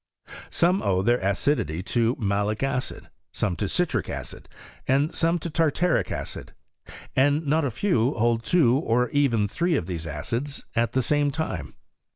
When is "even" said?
9.11-9.47